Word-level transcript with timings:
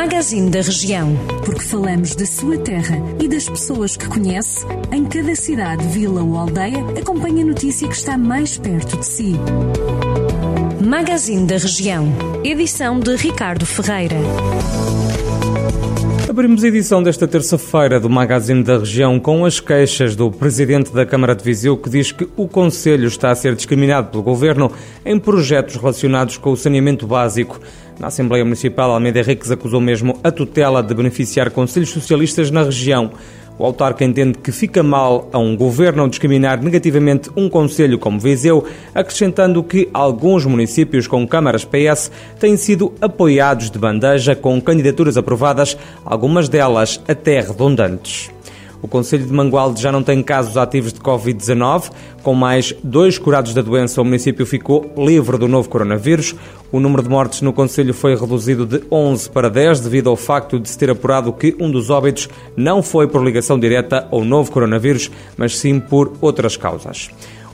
Magazine 0.00 0.48
da 0.48 0.62
Região. 0.62 1.14
Porque 1.44 1.60
falamos 1.60 2.14
da 2.14 2.24
sua 2.24 2.56
terra 2.56 2.96
e 3.20 3.28
das 3.28 3.46
pessoas 3.46 3.98
que 3.98 4.08
conhece, 4.08 4.64
em 4.90 5.04
cada 5.04 5.34
cidade, 5.34 5.86
vila 5.88 6.22
ou 6.22 6.38
aldeia, 6.38 6.78
acompanhe 6.98 7.42
a 7.42 7.44
notícia 7.44 7.86
que 7.86 7.94
está 7.94 8.16
mais 8.16 8.56
perto 8.56 8.96
de 8.96 9.04
si. 9.04 9.36
Magazine 10.82 11.46
da 11.46 11.58
Região. 11.58 12.08
Edição 12.42 12.98
de 12.98 13.14
Ricardo 13.14 13.66
Ferreira. 13.66 14.16
Abrimos 16.30 16.64
a 16.64 16.68
edição 16.68 17.02
desta 17.02 17.28
terça-feira 17.28 18.00
do 18.00 18.08
Magazine 18.08 18.62
da 18.62 18.78
Região 18.78 19.20
com 19.20 19.44
as 19.44 19.60
queixas 19.60 20.16
do 20.16 20.30
Presidente 20.30 20.94
da 20.94 21.04
Câmara 21.04 21.34
de 21.34 21.44
Viseu 21.44 21.76
que 21.76 21.90
diz 21.90 22.10
que 22.10 22.26
o 22.38 22.48
Conselho 22.48 23.06
está 23.06 23.32
a 23.32 23.34
ser 23.34 23.54
discriminado 23.54 24.08
pelo 24.08 24.22
Governo 24.22 24.72
em 25.04 25.18
projetos 25.18 25.76
relacionados 25.76 26.38
com 26.38 26.52
o 26.52 26.56
saneamento 26.56 27.06
básico. 27.06 27.60
Na 28.00 28.06
Assembleia 28.06 28.42
Municipal, 28.42 28.90
Almeida 28.92 29.20
Henriques 29.20 29.50
acusou 29.50 29.78
mesmo 29.78 30.18
a 30.24 30.30
tutela 30.30 30.82
de 30.82 30.94
beneficiar 30.94 31.50
conselhos 31.50 31.90
socialistas 31.90 32.50
na 32.50 32.62
região. 32.62 33.10
O 33.58 33.64
autarca 33.66 34.02
entende 34.02 34.38
que 34.38 34.50
fica 34.50 34.82
mal 34.82 35.28
a 35.30 35.38
um 35.38 35.54
governo 35.54 36.08
discriminar 36.08 36.62
negativamente 36.62 37.30
um 37.36 37.46
conselho 37.46 37.98
como 37.98 38.18
Viseu, 38.18 38.64
acrescentando 38.94 39.62
que 39.62 39.86
alguns 39.92 40.46
municípios 40.46 41.06
com 41.06 41.28
câmaras 41.28 41.62
PS 41.62 42.10
têm 42.38 42.56
sido 42.56 42.94
apoiados 43.02 43.70
de 43.70 43.78
bandeja 43.78 44.34
com 44.34 44.58
candidaturas 44.62 45.18
aprovadas, 45.18 45.76
algumas 46.02 46.48
delas 46.48 47.02
até 47.06 47.40
redundantes. 47.40 48.30
O 48.82 48.88
Conselho 48.88 49.26
de 49.26 49.32
Mangualde 49.32 49.80
já 49.80 49.92
não 49.92 50.02
tem 50.02 50.22
casos 50.22 50.56
ativos 50.56 50.92
de 50.92 51.00
Covid-19. 51.00 51.90
Com 52.22 52.34
mais 52.34 52.74
dois 52.82 53.18
curados 53.18 53.52
da 53.52 53.60
doença, 53.62 54.00
o 54.00 54.04
município 54.04 54.46
ficou 54.46 54.92
livre 54.96 55.36
do 55.36 55.46
novo 55.46 55.68
coronavírus. 55.68 56.34
O 56.72 56.80
número 56.80 57.02
de 57.02 57.08
mortes 57.08 57.42
no 57.42 57.52
Conselho 57.52 57.92
foi 57.92 58.14
reduzido 58.14 58.64
de 58.64 58.82
11 58.90 59.30
para 59.30 59.50
10 59.50 59.80
devido 59.80 60.08
ao 60.08 60.16
facto 60.16 60.58
de 60.58 60.68
se 60.68 60.78
ter 60.78 60.90
apurado 60.90 61.32
que 61.32 61.54
um 61.60 61.70
dos 61.70 61.90
óbitos 61.90 62.28
não 62.56 62.82
foi 62.82 63.06
por 63.06 63.22
ligação 63.22 63.58
direta 63.58 64.06
ao 64.10 64.24
novo 64.24 64.50
coronavírus, 64.50 65.10
mas 65.36 65.58
sim 65.58 65.78
por 65.78 66.12
outras 66.20 66.56
causas. 66.56 67.10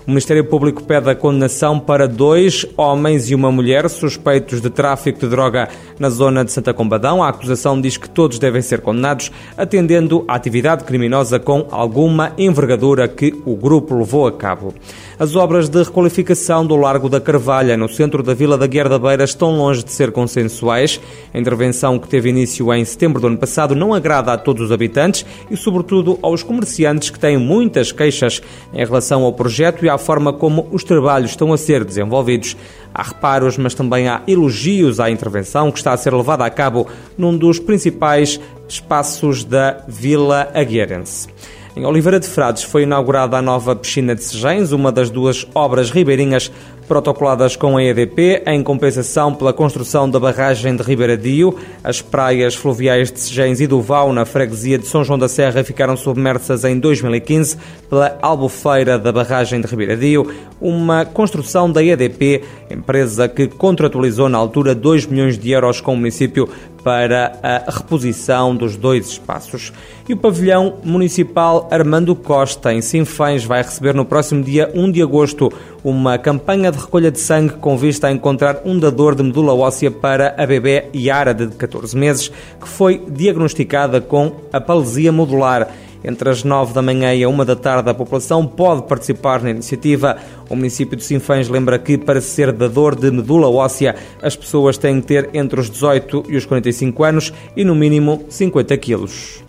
O 0.07 0.11
Ministério 0.11 0.45
Público 0.45 0.85
pede 0.85 1.11
a 1.11 1.17
condenação 1.17 1.81
para 1.81 2.07
dois 2.07 2.65
homens 2.77 3.29
e 3.29 3.35
uma 3.35 3.51
mulher 3.51 3.91
suspeitos 3.91 4.61
de 4.61 4.71
tráfico 4.71 5.19
de 5.19 5.27
droga 5.27 5.69
na 5.99 6.09
zona 6.09 6.45
de 6.45 6.53
Santa 6.53 6.73
Combadão. 6.73 7.25
A 7.25 7.29
acusação 7.29 7.81
diz 7.81 7.97
que 7.97 8.09
todos 8.09 8.39
devem 8.39 8.63
ser 8.63 8.83
condenados, 8.83 9.33
atendendo 9.59 10.25
à 10.29 10.37
atividade 10.37 10.85
criminosa 10.85 11.41
com 11.41 11.67
alguma 11.73 12.33
envergadura 12.39 13.09
que 13.09 13.35
o 13.45 13.57
grupo 13.57 13.97
levou 13.97 14.29
a 14.29 14.33
cabo. 14.33 14.73
As 15.19 15.35
obras 15.35 15.69
de 15.69 15.83
requalificação 15.83 16.65
do 16.65 16.77
Largo 16.77 17.09
da 17.09 17.21
Carvalha, 17.21 17.77
no 17.77 17.89
centro 17.89 18.23
da 18.23 18.33
Vila 18.33 18.57
da 18.57 18.69
Guerra 18.69 18.91
da 18.91 18.99
Beira, 19.01 19.25
estão 19.25 19.57
longe 19.57 19.83
de 19.83 19.91
ser 19.91 20.13
consensuais. 20.13 21.01
A 21.35 21.39
intervenção 21.39 21.99
que 21.99 22.07
teve 22.07 22.29
início 22.29 22.73
em 22.73 22.85
setembro 22.85 23.21
do 23.21 23.27
ano 23.27 23.39
passado 23.39 23.75
não 23.75 23.93
agrada 23.93 24.33
a 24.33 24.39
todos 24.39 24.67
os 24.67 24.71
habitantes 24.71 25.27
e, 25.51 25.57
sobretudo, 25.57 26.17
aos 26.23 26.45
comerciantes 26.45 27.11
que 27.11 27.19
têm 27.19 27.37
muitas 27.37 27.91
queixas 27.91 28.41
em 28.73 28.85
relação 28.85 29.25
ao 29.25 29.33
projeto 29.33 29.85
e 29.85 29.89
à 29.89 29.96
forma 29.99 30.33
como 30.33 30.69
os 30.73 30.85
trabalhos 30.85 31.31
estão 31.31 31.53
a 31.53 31.59
ser 31.59 31.85
desenvolvidos. 31.85 32.57
Há 32.95 33.03
reparos, 33.03 33.59
mas 33.59 33.75
também 33.75 34.09
há 34.09 34.23
elogios 34.27 35.01
à 35.01 35.11
intervenção 35.11 35.71
que 35.71 35.79
está 35.79 35.93
a 35.93 35.97
ser 35.97 36.15
levada 36.15 36.45
a 36.45 36.51
cabo 36.51 36.87
num 37.17 37.37
dos 37.37 37.59
principais 37.59 38.41
espaços 38.69 39.45
da 39.45 39.85
Vila 39.87 40.49
Agueirense. 40.55 41.29
Em 41.77 41.85
Oliveira 41.85 42.19
de 42.19 42.27
Frades 42.27 42.63
foi 42.63 42.85
inaugurada 42.85 43.37
a 43.37 43.43
nova 43.43 43.77
piscina 43.77 44.15
de 44.15 44.25
Sejães, 44.25 44.73
uma 44.73 44.91
das 44.91 45.11
duas 45.11 45.47
obras 45.55 45.91
ribeirinhas 45.91 46.51
protocoladas 46.89 47.55
com 47.55 47.77
a 47.77 47.85
EDP 47.85 48.45
em 48.47 48.63
compensação 48.63 49.35
pela 49.35 49.53
construção 49.53 50.09
da 50.09 50.19
barragem 50.19 50.75
de 50.75 50.83
Ribeiradio. 50.83 51.55
As 51.85 52.01
praias 52.01 52.55
fluviais 52.55 53.13
de 53.13 53.21
Sejens 53.21 53.61
e 53.61 53.67
do 53.67 53.83
Val, 53.83 54.11
na 54.11 54.25
freguesia 54.25 54.79
de 54.79 54.87
São 54.87 55.05
João 55.05 55.19
da 55.19 55.29
Serra, 55.29 55.63
ficaram 55.63 55.99
submersas 55.99 56.65
em 56.65 56.79
2015 56.79 57.59
pela 57.91 58.17
albufeira 58.23 58.99
da 58.99 59.13
barragem 59.13 59.61
de 59.61 59.67
Ribeiradio, 59.67 60.33
uma 60.59 61.05
construção 61.05 61.71
da 61.71 61.85
EDP, 61.85 62.43
empresa 62.71 63.29
que 63.29 63.49
contratualizou 63.49 64.31
na 64.31 64.39
altura 64.39 64.75
2 64.75 65.05
milhões 65.05 65.39
de 65.39 65.51
euros 65.51 65.83
com 65.83 65.93
o 65.93 65.97
município 65.97 66.49
para 66.87 67.37
a 67.43 67.69
reposição 67.69 68.55
dos 68.55 68.77
dois 68.77 69.09
espaços. 69.09 69.73
E 70.09 70.13
o 70.13 70.17
pavilhão 70.17 70.77
municipal 70.85 71.67
Armando 71.69 72.15
Costa, 72.15 72.73
em 72.73 72.81
Sinfãs, 72.81 73.43
vai 73.43 73.61
receber 73.61 73.93
no 73.93 74.05
próximo 74.05 74.41
dia 74.45 74.71
1 74.73 74.93
de 74.93 75.03
agosto 75.03 75.53
uma 75.83 76.17
campanha 76.17 76.71
de 76.71 76.79
recolha 76.79 77.11
de 77.11 77.19
sangue 77.19 77.55
com 77.55 77.77
vista 77.77 78.07
a 78.07 78.13
encontrar 78.13 78.61
um 78.65 78.79
dador 78.79 79.17
de 79.17 79.25
medula 79.25 79.53
óssea 79.53 79.91
para 79.91 80.37
a 80.39 80.47
bebê 80.47 80.85
Yara, 80.95 81.35
de 81.35 81.49
14 81.49 81.97
meses, 81.97 82.29
que 82.29 82.69
foi 82.69 83.03
diagnosticada 83.09 84.01
com 84.01 84.37
apalesia 84.53 85.11
modular. 85.11 85.69
Entre 86.05 86.29
as 86.31 86.45
9 86.45 86.73
da 86.73 86.83
manhã 86.83 87.15
e 87.15 87.25
a 87.25 87.29
1 87.29 87.45
da 87.45 87.57
tarde, 87.57 87.91
a 87.91 87.95
população 87.95 88.47
pode 88.47 88.83
participar 88.83 89.43
na 89.43 89.51
iniciativa. 89.51 90.17
O 90.49 90.57
município 90.57 90.97
de 90.97 91.05
Sinfãs 91.05 91.49
lembra 91.49 91.79
que, 91.79 91.99
para 91.99 92.21
ser 92.21 92.53
dador 92.53 92.95
de 92.95 93.11
medula 93.11 93.49
óssea, 93.49 93.97
as 94.23 94.37
pessoas 94.37 94.79
têm 94.79 95.01
que 95.01 95.07
ter 95.09 95.31
entre 95.35 95.61
os 95.61 95.69
18 95.69 96.25
e 96.29 96.37
os 96.37 96.47
45 96.47 97.05
anos 97.05 97.33
e, 97.57 97.65
no 97.65 97.75
mínimo, 97.75 98.25
50 98.29 98.77
quilos. 98.79 99.43